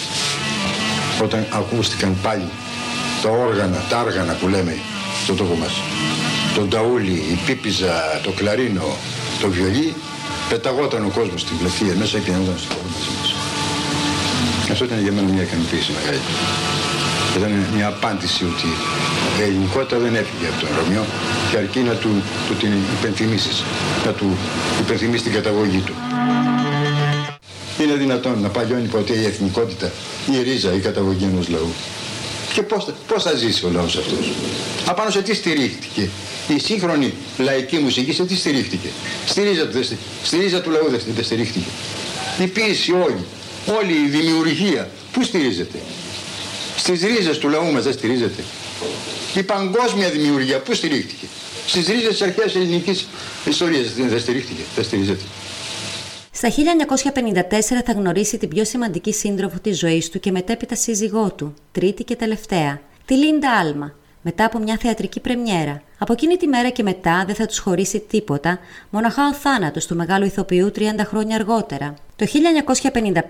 [1.21, 2.49] Όταν ακούστηκαν πάλι
[3.21, 4.77] τα όργανα, τα άργανα που λέμε
[5.23, 5.73] στον τόπο μας,
[6.55, 8.97] το ταούλι, η πίπιζα, το κλαρίνο,
[9.41, 9.93] το βιολί,
[10.49, 13.35] πεταγόταν ο κόσμος στην πλατεία μέσα και πιανόταν στο χώρο μαζί μας.
[14.71, 16.21] Αυτό ήταν για μένα μια ικανοποίηση μεγάλη.
[17.37, 18.67] Ήταν μια απάντηση ότι
[19.39, 21.05] η ελληνικότητα δεν έφυγε από τον Ρωμιό
[21.51, 22.09] και αρκεί να του,
[22.47, 23.63] του την υπενθυμίσεις,
[24.05, 24.37] να του
[24.79, 25.93] υπενθυμίσεις την καταγωγή του.
[27.81, 29.91] Είναι δυνατόν να παλιώνει ποτέ η εθνικότητα,
[30.31, 31.71] η ρίζα, η καταγωγή ενός λαού;
[32.53, 34.31] Και πώς, θα- πώς θα ζήσει ο λαός αυτός;
[34.85, 36.09] Απάνω σε τι στηρίχτηκε.
[36.55, 38.87] Η σύγχρονη λαϊκή μουσική σε τι στηρίχτηκε;
[39.25, 41.65] Στη ρίζα του, δεν στι- στη ρίζα του λαού δεν δεν στηρίχτηκε.
[42.39, 43.25] Η ποίηση όλη,
[43.79, 45.77] όλη η δημιουργία, πού στηρίζεται;
[46.81, 48.43] Στις ρίζες του λαού μας δεν στηρίζεται.
[49.35, 51.25] Η παγκόσμια δημιουργία πού στηρίχτηκε.
[51.67, 53.07] Στις ρίζες της αρχαίας ελληνικής
[53.45, 55.23] ιστορίας δεν δεν στηρίχτηκε, δεν στηρίζεται.
[56.31, 61.53] Στα 1954 θα γνωρίσει την πιο σημαντική σύντροφο της ζωής του και μετέπειτα σύζυγό του,
[61.71, 65.81] τρίτη και τελευταία, τη Λίντα Άλμα, μετά από μια θεατρική πρεμιέρα.
[65.97, 69.95] Από εκείνη τη μέρα και μετά δεν θα τους χωρίσει τίποτα, μοναχά ο θάνατος του
[69.95, 71.93] μεγάλου ηθοποιού 30 χρόνια αργότερα.
[72.21, 72.27] Το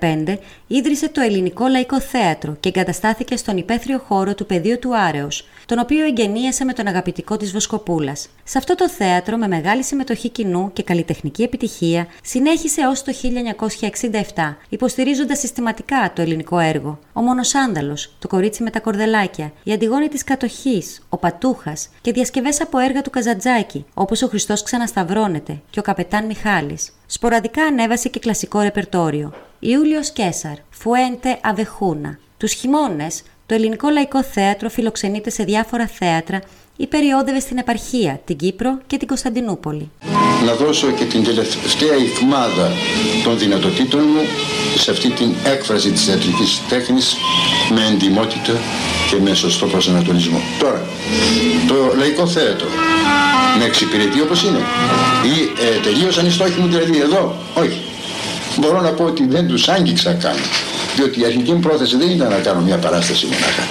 [0.01, 5.47] 1955 ίδρυσε το Ελληνικό Λαϊκό Θέατρο και εγκαταστάθηκε στον υπαίθριο χώρο του πεδίου του Άρεος,
[5.65, 8.29] τον οποίο εγγενίασε με τον αγαπητικό της Βοσκοπούλας.
[8.43, 14.57] Σε αυτό το θέατρο, με μεγάλη συμμετοχή κοινού και καλλιτεχνική επιτυχία, συνέχισε ως το 1967,
[14.69, 16.99] υποστηρίζοντας συστηματικά το ελληνικό έργο.
[17.13, 22.61] Ο Μονοσάνταλος, το κορίτσι με τα κορδελάκια, η Αντιγόνη της Κατοχής, ο Πατούχας και διασκευές
[22.61, 26.91] από έργα του Καζαντζάκη, όπως ο Χριστός ξανασταυρώνεται και ο Καπετάν Μιχάλης.
[27.13, 29.33] Σποραδικά ανέβασε και κλασικό ρεπερτόριο.
[29.59, 32.19] Ιούλιος Κέσαρ, Φουέντε Αβεχούνα.
[32.37, 36.41] Τους χειμώνες, το Ελληνικό Λαϊκό Θέατρο φιλοξενείται σε διάφορα θέατρα
[36.81, 39.89] ή περιόδευε στην επαρχία, την Κύπρο και την Κωνσταντινούπολη.
[40.45, 42.71] να δώσω και την τελευταία ικμάδα
[43.23, 44.21] των δυνατοτήτων μου
[44.77, 47.15] σε αυτή την έκφραση της θεατρικής τέχνης
[47.69, 48.53] με εντιμότητα
[49.09, 50.41] και με σωστό προσανατολισμό.
[50.59, 50.81] Τώρα,
[51.67, 52.67] το λαϊκό θέατρο
[53.57, 54.61] με εξυπηρετεί όπως είναι
[55.23, 57.79] ή ε, τελείωσαν οι στόχοι μου δηλαδή εδώ, όχι.
[58.59, 60.35] Μπορώ να πω ότι δεν τους άγγιξα καν
[60.95, 63.63] διότι η αρχική μου πρόθεση δεν ήταν να κάνω μια παράσταση μονάχα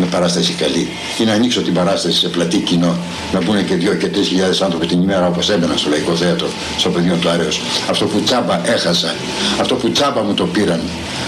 [0.00, 2.96] μια παράσταση καλή ή να ανοίξω την παράσταση σε πλατή κοινό
[3.32, 6.48] να μπουν και δύο και τρεις χιλιάδες άνθρωποι την ημέρα όπως έμπαιναν στο Λαϊκό Θέατρο
[6.78, 9.14] στο πεδίο του Άρεος αυτό που τσάμπα έχασα
[9.60, 10.80] αυτό που τσάμπα μου το πήραν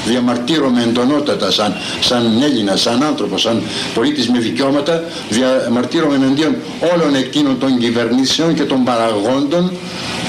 [0.06, 3.62] διαμαρτύρομαι εντονότατα σαν, σαν Έλληνα, σαν άνθρωπος, σαν
[3.94, 6.56] πολίτης με δικαιώματα διαμαρτύρομαι εναντίον
[6.94, 9.72] όλων εκείνων των κυβερνήσεων και των παραγόντων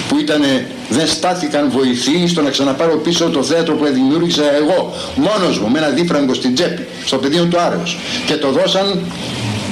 [0.09, 0.41] που ήταν,
[0.89, 5.77] δεν στάθηκαν βοηθοί στο να ξαναπάρω πίσω το θέατρο που δημιούργησα εγώ μόνος μου με
[5.77, 9.01] ένα δίφραγκο στην τσέπη στο πεδίο του Άρεος και το δώσαν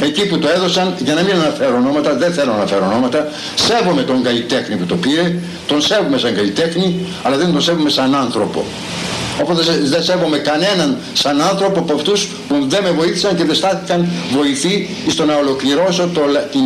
[0.01, 4.01] εκεί που το έδωσαν για να μην αναφέρω ονόματα, δεν θέλω να αναφέρω ονόματα σέβομαι
[4.01, 5.35] τον καλλιτέχνη που το πήρε
[5.67, 8.65] τον σέβομαι σαν καλλιτέχνη αλλά δεν τον σέβομαι σαν άνθρωπο
[9.41, 14.07] Οπότε δεν σέβομαι κανέναν σαν άνθρωπο από αυτούς που δεν με βοήθησαν και δεν στάθηκαν
[14.31, 16.21] βοηθοί στο να ολοκληρώσω το,
[16.51, 16.61] την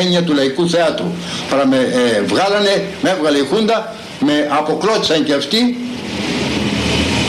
[0.00, 1.06] έννοια του λαϊκού θεάτρου.
[1.50, 5.78] Παρά με ε, βγάλανε, με έβγαλε η Χούντα, με αποκλώτησαν και αυτοί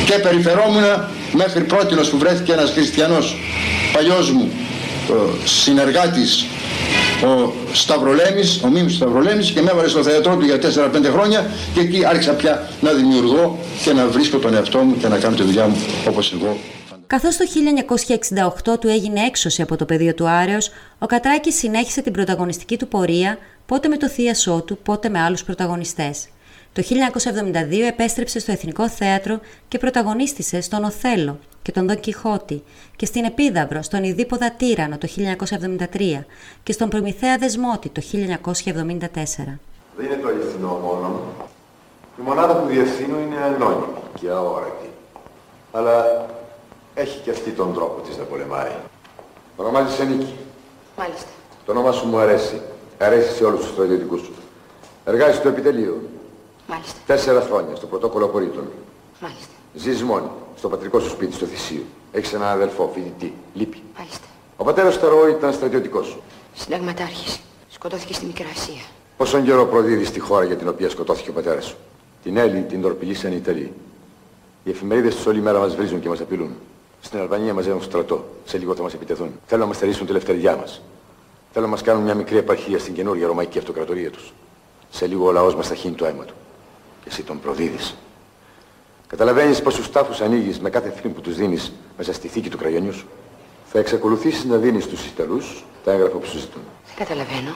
[0.06, 0.84] και περιφερόμουν
[1.32, 3.38] μέχρι πρότινος που βρέθηκε ένας χριστιανός
[3.94, 4.52] παλιός μου
[5.46, 6.46] συνεργάτης
[7.24, 11.80] ο Σταυρολέμης, ο Μίμης Σταυρολέμης και με έβαλε στο θέατρό του για 4-5 χρόνια και
[11.80, 15.44] εκεί άρχισα πια να δημιουργώ και να βρίσκω τον εαυτό μου και να κάνω τη
[15.44, 15.78] δουλειά μου
[16.08, 16.58] όπως εγώ.
[17.08, 17.46] Καθώς το
[18.66, 22.88] 1968 του έγινε έξωση από το πεδίο του Άρεος, ο Κατράκης συνέχισε την πρωταγωνιστική του
[22.88, 26.28] πορεία, πότε με το θείασό του, πότε με άλλους πρωταγωνιστές.
[26.78, 32.64] Το 1972 επέστρεψε στο Εθνικό Θέατρο και πρωταγωνίστησε στον Οθέλο και τον Δον Κιχώτη
[32.96, 35.08] και στην Επίδαυρο στον Ιδίποδα Τύρανο το
[35.92, 36.24] 1973
[36.64, 38.14] και στον Προμηθέα Δεσμότη το 1974.
[39.96, 41.22] Δεν είναι το αληθινό μόνο.
[42.20, 44.90] Η μονάδα που διευθύνω είναι ανώνυμη και αόρατη.
[45.72, 46.26] Αλλά
[46.94, 48.72] έχει και αυτή τον τρόπο της να πολεμάει.
[49.56, 50.36] Ονομάζεσαι Νίκη.
[50.98, 51.30] Μάλιστα.
[51.66, 52.62] Το όνομα σου μου αρέσει.
[52.98, 54.34] Αρέσει σε όλους τους στρατιωτικούς σου.
[55.06, 56.02] Εργάζεσαι στο επιτελείο.
[56.68, 57.00] Μάλιστα.
[57.06, 58.68] Τέσσερα χρόνια στο πρωτόκολλο απορρίτων.
[59.20, 59.54] Μάλιστα.
[59.74, 60.28] Ζεις μόνη,
[60.58, 61.84] στο πατρικό σου σπίτι, στο Θησίο.
[62.12, 63.82] Έχεις έναν αδελφό, φοιτητή, λύπη.
[63.98, 64.26] Μάλιστα.
[64.58, 66.22] Ο πατέρας του Ταρό ήταν στρατιωτικός σου.
[66.54, 67.40] Συνταγματάρχης.
[67.70, 68.82] Σκοτώθηκε στη Μικρά Ασία.
[69.18, 71.76] Πόσον καιρό προδίδεις τη χώρα για την οποία σκοτώθηκε ο πατέρας σου;
[72.24, 73.74] Την Έλλη την τορπιλήσαν οι Ιταλοί.
[74.64, 76.56] Οι εφημερίδες τους όλη μέρα μας βρίζουν και μας απειλούν.
[77.02, 78.26] Στην Αλβανία μαζεύουν στρατό.
[78.46, 79.40] Σε λίγο θα μας επιτεθούν.
[79.46, 80.82] Θέλουν να μας θερήσουν τη ελευθεριά μας.
[81.52, 84.34] Θέλουν να μας κάνουν μια μικρή επαρχία στην καινούργια ρωμαϊκή αυτοκρατορία τους.
[84.90, 86.34] Σε λίγο ο λαός μας θα χύνει το αίμα του.
[87.08, 87.96] Και εσύ τον προδίδεις.
[89.08, 92.94] Καταλαβαίνεις πόσους τάφους ανοίγεις με κάθε θρύν που τους δίνεις μέσα στη θήκη του κραγιονιού
[92.94, 93.08] σου.
[93.66, 96.62] Θα εξακολουθήσεις να δίνεις στους Ιταλούς τα έγγραφα που σου ζητούν.
[96.86, 97.56] Δεν καταλαβαίνω.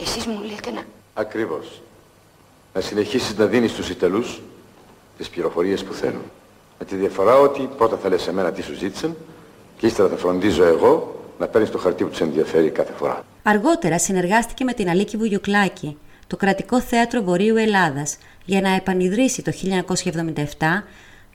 [0.00, 0.82] Εσείς μου λέτε να...
[1.14, 1.82] Ακριβώς.
[2.74, 4.40] Να συνεχίσεις να δίνεις στους Ιταλούς
[5.16, 6.22] τις πληροφορίες που θέλουν.
[6.78, 9.16] Με τη διαφορά ότι πρώτα θα λες σε μένα τι σου ζήτησαν
[9.78, 13.24] και ύστερα θα φροντίζω εγώ να παίρνεις το χαρτί που τους ενδιαφέρει κάθε φορά.
[13.42, 15.96] Αργότερα συνεργάστηκε με την Αλίκη Βουγιουκλάκη,
[16.30, 20.84] το Κρατικό Θέατρο Βορείου Ελλάδας, για να επανειδρύσει το 1977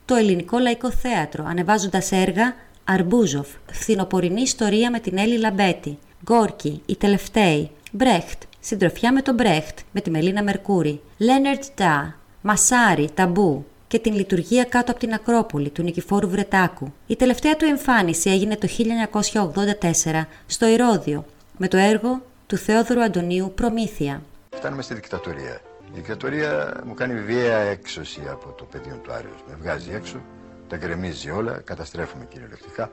[0.06, 6.96] το Ελληνικό Λαϊκό Θέατρο, ανεβάζοντας έργα Αρμπούζοφ, Φθινοπωρινή Ιστορία με την Έλλη Λαμπέτη, Γκόρκι, Οι
[6.96, 14.00] Τελευταίοι, Μπρέχτ, Συντροφιά με τον Μπρέχτ, με τη Μελίνα Μερκούρη, Λέοναρντ, Ντα, Μασάρι, Ταμπού και
[14.00, 16.94] την Λειτουργία κάτω από την Ακρόπολη του Νικηφόρου Βρεττάκου.
[17.08, 18.68] Η τελευταία του εμφάνιση έγινε το
[20.14, 21.26] 1984 στο Ηρώδιο
[21.58, 24.22] με το έργο του Θεόδωρου Αντωνίου Προμήθεια.
[24.56, 25.62] Φτάνουμε στη δικτατορία.
[25.88, 29.44] Η δικτατορία μου κάνει βία έξωση από το πεδίο του Άριος.
[29.48, 30.22] Με βγάζει έξω,
[30.68, 32.92] τα γκρεμίζει όλα, καταστρέφουμε κυριολεκτικά.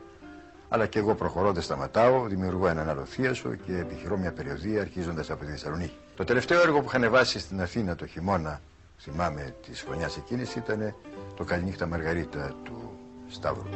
[0.68, 5.30] Αλλά και εγώ προχωρώ, δεν σταματάω, δημιουργώ έναν άλλο θείασο και επιχειρώ μια περιοδία αρχίζοντας
[5.30, 5.96] από τη Θεσσαλονίκη.
[6.16, 8.60] Το τελευταίο έργο που είχαν βάσει στην Αθήνα το χειμώνα,
[8.98, 10.94] θυμάμαι της χρονιάς εκείνης, ήταν
[11.36, 12.98] το Καληνύχτα Μαργαρίτα του
[13.28, 13.68] Σταύρου.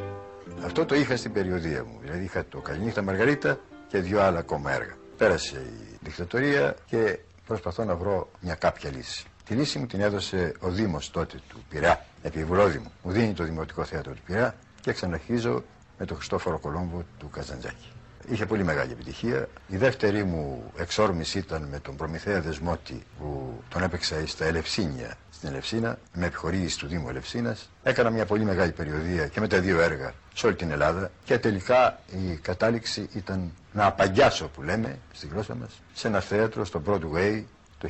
[0.64, 1.98] Αυτό το είχα στην περιοδία μου.
[2.02, 4.94] Δηλαδή είχα το Καληνύχτα Μαργαρίτα και δύο άλλα ακόμα έργα.
[5.16, 9.24] Πέρασε η δικτατορία και προσπαθώ να βρω μια κάποια λύση.
[9.44, 12.90] Τη λύση μου την έδωσε ο Δήμος τότε του Πειραιά, επιβουλόδημο.
[13.02, 15.62] Μου δίνει το Δημοτικό Θέατρο του Πειραιά και ξαναρχίζω
[15.98, 17.90] με τον Χριστόφορο Κολόμβο του Καζαντζάκη.
[18.28, 19.48] Είχε πολύ μεγάλη επιτυχία.
[19.68, 25.48] Η δεύτερη μου εξόρμηση ήταν με τον Προμηθέα Δεσμότη που τον έπαιξα στα Ελευσίνια στην
[25.48, 27.70] Ελευσίνα, με επιχορήγηση του Δήμου Ελευσίνας.
[27.82, 31.38] Έκανα μια πολύ μεγάλη περιοδία και με τα δύο έργα σε όλη την Ελλάδα και
[31.38, 31.98] τελικά
[32.30, 37.42] η κατάληξη ήταν να απαγιάσω που λέμε στη γλώσσα μας σε ένα θέατρο στο Broadway
[37.78, 37.88] το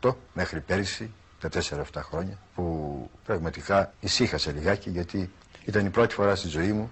[0.00, 5.30] 1978 μέχρι πέρυσι τα 4-7 χρόνια που πραγματικά ησύχασα λιγάκι γιατί
[5.64, 6.90] ήταν η πρώτη φορά στη ζωή μου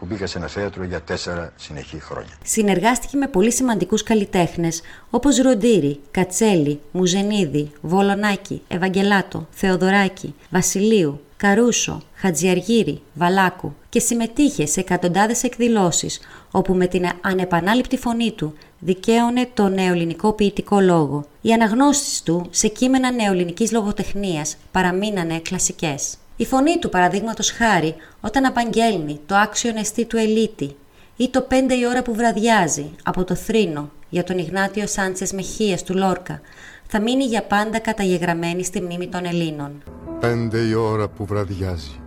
[0.00, 2.30] που μπήκα σε ένα θέατρο για τέσσερα συνεχή χρόνια.
[2.44, 13.02] Συνεργάστηκε με πολύ σημαντικούς καλλιτέχνες όπως Ροντήρη, Κατσέλη, Μουζενίδη, Βολονάκη, Ευαγγελάτο, Θεοδωράκη, Βασιλείου, Καρούσο, Χατζιαργύρη,
[13.14, 20.32] Βαλάκου και συμμετείχε σε εκατοντάδες εκδηλώσεις όπου με την ανεπανάληπτη φωνή του δικαίωνε το νεοελληνικό
[20.32, 21.24] ποιητικό λόγο.
[21.40, 26.16] Οι αναγνώσεις του σε κείμενα νεοελληνικής λογοτεχνίας παραμείνανε κλασικές.
[26.40, 30.76] Η φωνή του, παραδείγματος χάρη, όταν απαγγέλνει το άξιο εστί του Ελίτη
[31.16, 35.82] ή το πέντε η ώρα που βραδιάζει από το θρήνο για τον Ιγνάτιο Σάντσες Μεχίας
[35.82, 36.40] του Λόρκα,
[36.86, 39.82] θα μείνει για πάντα καταγεγραμμένη στη μνήμη των Ελλήνων.
[40.20, 42.00] Πέντε η ώρα που βραδιάζει.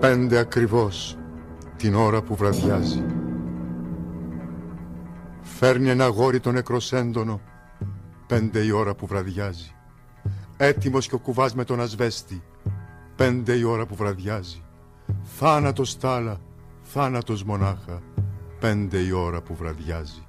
[0.00, 1.16] Πέντε ακριβώς
[1.76, 3.04] την ώρα που βραδιάζει.
[5.64, 7.40] Φέρνει ένα γόρι τον νεκροσέντονο
[8.26, 9.74] Πέντε η ώρα που βραδιάζει.
[10.56, 12.42] Έτοιμος και ο κουβάς με τον ασβέστη.
[13.16, 14.62] Πέντε η ώρα που βραδιάζει.
[15.22, 16.40] Θάνατος τάλα,
[16.82, 18.02] θάνατος μονάχα.
[18.60, 20.26] Πέντε η ώρα που βραδιάζει.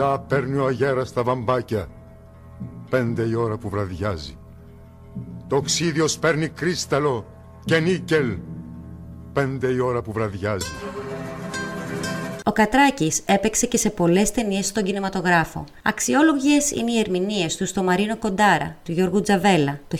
[0.00, 1.86] Ψηλά παίρνει ο αγέρας στα βαμπάκια.
[2.90, 4.38] Πέντε η ώρα που βραδιάζει.
[5.46, 7.26] Το οξύδιο παίρνει κρίσταλο
[7.64, 8.38] και νίκελ.
[9.32, 10.70] Πέντε η ώρα που βραδιάζει.
[12.44, 15.64] Ο Κατράκης έπαιξε και σε πολλές ταινίες στον κινηματογράφο.
[15.82, 19.98] Αξιόλογες είναι οι ερμηνείες του στο Μαρίνο Κοντάρα του Γιώργου Τζαβέλα το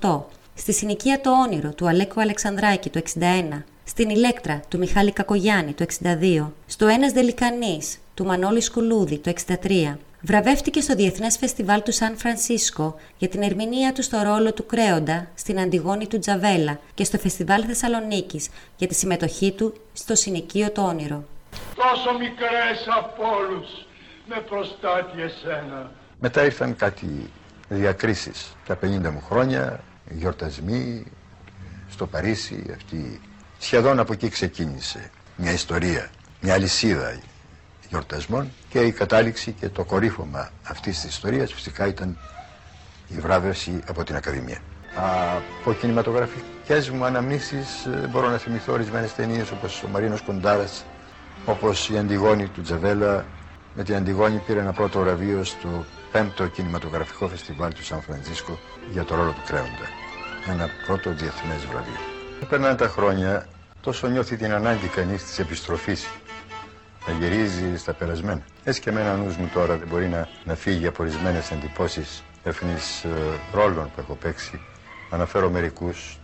[0.00, 0.20] 1948,
[0.54, 5.86] στη Συνοικία το Όνειρο του Αλέκου Αλεξανδράκη το 1961, στην Ηλέκτρα του Μιχάλη Κακογιάννη το
[6.02, 9.96] 62, στο Ένας Δελικανής του Μανώλης Σκουλούδη το 63.
[10.20, 15.26] Βραβεύτηκε στο Διεθνές Φεστιβάλ του Σαν Φρανσίσκο για την ερμηνεία του στο ρόλο του Κρέοντα
[15.34, 20.82] στην Αντιγόνη του Τζαβέλα και στο Φεστιβάλ Θεσσαλονίκης για τη συμμετοχή του στο συνοικείο το
[20.82, 21.24] Όνειρο.
[21.74, 23.68] Τόσο μικρές από όλους,
[24.28, 25.90] με προστάτη εσένα.
[26.20, 27.30] Μετά ήρθαν κάτι
[27.68, 28.56] διακρίσεις.
[28.66, 29.80] Τα 50 μου χρόνια,
[30.10, 31.06] γιορτασμοί
[31.90, 33.20] στο Παρίσι, αυτή
[33.58, 37.20] σχεδόν από εκεί ξεκίνησε μια ιστορία, μια αλυσίδα
[37.90, 42.18] γιορτασμών και η κατάληξη και το κορύφωμα αυτής της ιστορίας φυσικά ήταν
[43.08, 44.58] η βράβευση από την Ακαδημία.
[45.60, 50.84] Από κινηματογραφικές μου αναμνήσεις ε, μπορώ να θυμηθώ ορισμένες ταινίες όπως ο Μαρίνος Κοντάρας,
[51.44, 53.24] όπως η Αντιγόνη του Τζαβέλα.
[53.74, 58.58] Με την Αντιγόνη πήρε ένα πρώτο βραβείο στο 5ο κινηματογραφικό φεστιβάλ του Σαν Φραντζίσκο
[58.92, 59.86] για το ρόλο του Κρέοντα.
[60.50, 62.00] Ένα πρώτο διεθνές βραβείο.
[62.48, 63.46] Περνάνε τα χρόνια,
[63.80, 66.06] τόσο νιώθει την ανάγκη κανείς της επιστροφής
[67.10, 68.42] να γυρίζει στα περασμένα.
[68.64, 73.04] Έτσι και εμένα νους μου τώρα δεν μπορεί να, να φύγει από ορισμένες εντυπώσεις εύθυνης
[73.04, 73.08] ε,
[73.52, 74.60] ρόλων που έχω παίξει.
[75.10, 76.18] Αναφέρω μερικούς,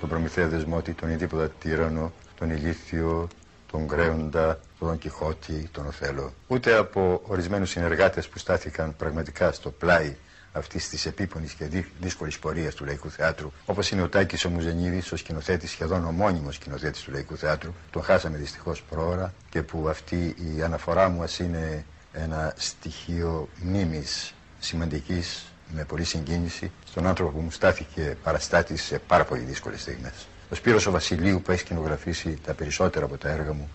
[0.00, 3.28] τον Προμηθέα Δεσμότη, τον Ιδίποτα Τύρανο, τον Ηλίθιο,
[3.70, 6.32] τον Γκρέοντα, τον Κιχώτη, τον Οθέλο.
[6.46, 10.16] Ούτε από ορισμένους συνεργάτες που στάθηκαν πραγματικά στο πλάι
[10.52, 11.64] αυτής της επίπονης και
[12.00, 16.50] δύσκολης πορείας του Λαϊκού Θεάτρου, όπως είναι ο Τάκης ο Μουζενίδης, ο σκηνοθέτης, σχεδόν ομώνυμο
[16.52, 17.74] σκηνοθέτης του Λαϊκού Θεάτρου.
[17.90, 24.34] Τον χάσαμε δυστυχώς πρόωρα και που αυτή η αναφορά μου ας είναι ένα στοιχείο μνήμης
[24.58, 30.12] σημαντικής με πολλή συγκίνηση στον άνθρωπο που μου στάθηκε παραστάτη σε πάρα πολύ δύσκολες στιγμές.
[30.50, 33.70] Ο Σπύρος ο Βασιλείου που έχει σκηνογραφήσει τα περισσότερα από τα έργα μου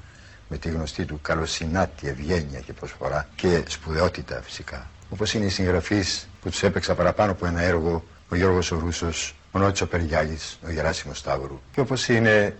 [0.47, 4.89] με τη γνωστή του καλοσυνάτη ευγένεια και προσφορά και σπουδαιότητα φυσικά.
[5.09, 9.35] Όπως είναι οι συγγραφείς που τους έπαιξα παραπάνω από ένα έργο, ο Γιώργος ο Ρούσος,
[9.51, 11.59] ο Νότσο Περιγιάλης, ο Γεράσιμος Σταύρου.
[11.71, 12.55] Και όπως είναι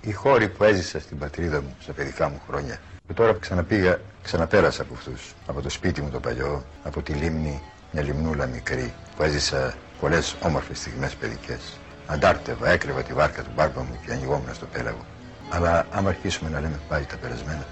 [0.00, 2.80] οι χώροι που έζησα στην πατρίδα μου, στα παιδικά μου χρόνια.
[3.06, 7.12] Και τώρα που ξαναπήγα, ξαναπέρασα από αυτούς, από το σπίτι μου το παλιό, από τη
[7.12, 11.78] λίμνη, μια λιμνούλα μικρή, που έζησα πολλές όμορφες στιγμές παιδικές.
[12.06, 15.06] Αντάρτευα, έκρυβα τη βάρκα του μπάρμπα μου και ανοιγόμουν στο πέλαγο.
[15.50, 17.66] Αλλά άμα αρχίσουμε να λέμε πάλι τα περασμένα,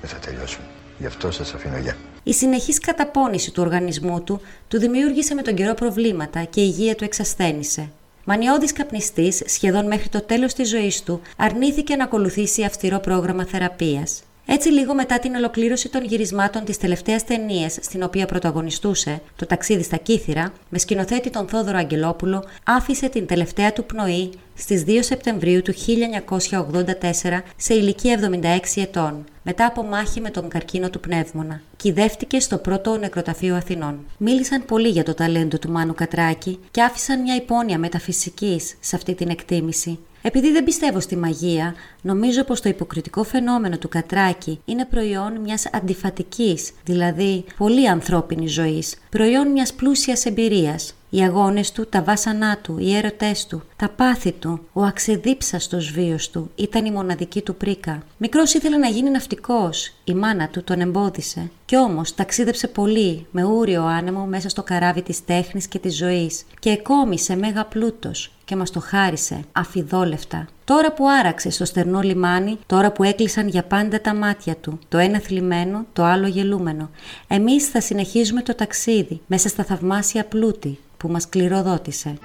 [0.00, 0.66] δεν θα τελειώσουμε.
[0.98, 1.96] Γι' αυτό σας αφήνω γεια.
[2.26, 6.94] Η συνεχής καταπώνηση του οργανισμού του του δημιούργησε με τον καιρό προβλήματα και η υγεία
[6.94, 7.90] του εξασθένησε.
[8.24, 14.22] Μανιώδης καπνιστής, σχεδόν μέχρι το τέλος της ζωής του, αρνήθηκε να ακολουθήσει αυστηρό πρόγραμμα θεραπείας.
[14.46, 19.82] Έτσι, λίγο μετά την ολοκλήρωση των γυρισμάτων της τελευταίας ταινίας στην οποία πρωταγωνιστούσε, Το ταξίδι
[19.82, 25.62] στα Κύθυρα, με σκηνοθέτη τον Θόδωρο Αγγελόπουλο, άφησε την τελευταία του πνοή στις 2 Σεπτεμβρίου
[25.62, 28.30] του 1984 σε ηλικία
[28.74, 31.60] 76 ετών, μετά από μάχη με τον καρκίνο του πνεύμονα.
[31.76, 33.98] Κυδεύτηκε στο πρώτο νεκροταφείο Αθηνών.
[34.18, 39.14] Μίλησαν πολύ για το ταλέντο του Μάνου Κατράκη και άφησαν μια υπόνοια μεταφυσικής σε αυτή
[39.14, 39.98] την εκτίμηση.
[40.26, 45.68] Επειδή δεν πιστεύω στη μαγεία, νομίζω πως το υποκριτικό φαινόμενο του Κατράκη είναι προϊόν μιας
[45.72, 50.94] αντιφατικής, δηλαδή πολύ ανθρώπινης ζωής, προϊόν μιας πλούσιας εμπειρίας.
[51.10, 56.30] Οι αγώνες του, τα βάσανά του, οι έρωτές του, τα πάθη του, ο αξεδίψαστος βίος
[56.30, 58.02] του ήταν η μοναδική του πρίκα.
[58.16, 61.50] Μικρός ήθελε να γίνει ναυτικός, η μάνα του τον εμπόδισε.
[61.64, 66.44] Κι όμως ταξίδεψε πολύ, με ούριο άνεμο μέσα στο καράβι της τέχνης και της ζωής
[66.58, 70.46] και εκόμισε μέγα πλούτος και μας το χάρισε, αφιδόλευτα.
[70.64, 74.98] Τώρα που άραξε στο στερνό λιμάνι, τώρα που έκλεισαν για πάντα τα μάτια του, το
[74.98, 76.90] ένα θλιμμένο, το άλλο γελούμενο,
[77.28, 82.18] εμείς θα συνεχίζουμε το ταξίδι μέσα στα θαυμάσια πλούτη που μας κληροδότησε.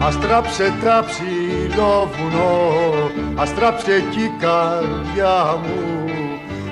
[0.00, 6.04] Αστράψε τα ψηλό βουνό, αστράψε εκεί καρδιά μου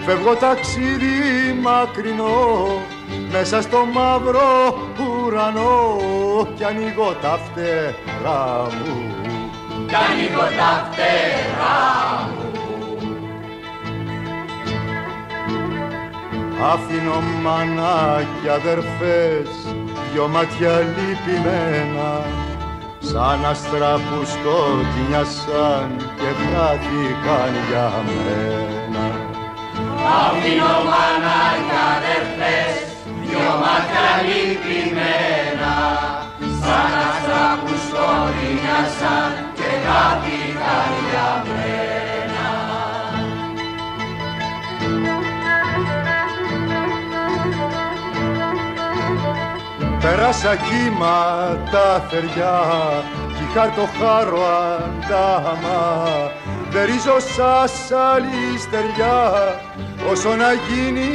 [0.05, 2.67] Φεύγω ταξίδι μακρινό
[3.33, 4.75] μέσα στο μαύρο
[5.33, 9.11] ουρανό κι ανοίγω τα φτερά μου
[9.87, 11.81] κι ανοίγω τα φτερά
[12.35, 12.51] μου
[16.73, 19.49] Αφήνω μάνα και αδερφές
[20.13, 22.25] δυο μάτια λυπημένα
[22.99, 29.05] σαν άστρα που σκοτεινιάσαν και χάθηκαν για μένα.
[30.27, 32.92] Αφήνω μάνα και αδερφές
[33.33, 35.77] δυο μάτια λυπημένα
[36.61, 42.49] σαν άστρα που σκοτεινιάσαν και χάθηκαν για μένα.
[50.01, 51.19] Πέρασα κύμα
[51.73, 52.61] τα θεριά
[53.37, 55.81] κι χάρτο χάρο αντάμα
[56.71, 59.21] δεν ρίζω σας άλλη στεριά
[60.11, 61.11] όσο να γίνει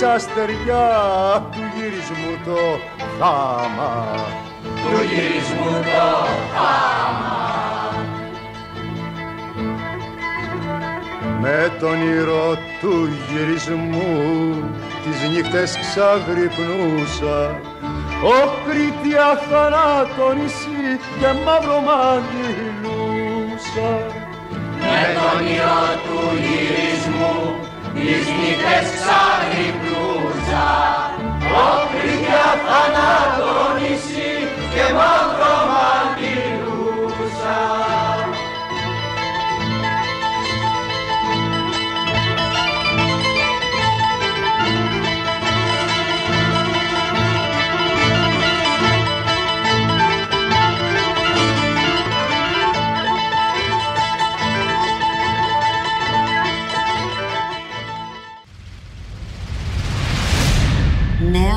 [0.00, 0.86] σα στεριά
[1.50, 2.58] του γυρισμού το
[3.18, 4.14] θάμα
[4.64, 7.36] του γυρισμού το θάμα
[11.40, 14.64] με τον ήρω του γυρισμού
[15.04, 17.60] τις νύχτες ξαγρυπνούσα.
[18.24, 23.10] Ω Κρήτη αθανάτο νησί και μαύρο μαγιλούσα
[24.80, 27.65] Με τον ήρω του γυρισμού
[27.96, 30.68] τις νύχτες ξαγρυπνούσα
[31.64, 34.32] Ω Κρήτη αθανάτο νησί
[34.72, 37.58] και μαύρο μαγιλούσα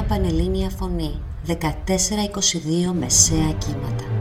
[0.09, 1.21] Πανελλήνια Φωνή.
[1.47, 1.53] 14-22
[2.99, 4.18] Μεσαία Κύματα